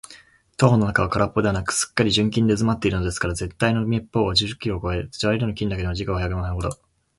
[0.57, 6.71] 塔の中はからっぽではなく、すっかり純金でうずまっているのですから、ぜんたいの目方は八十キロをこえ、材料の金だけでも時価五百万円ほど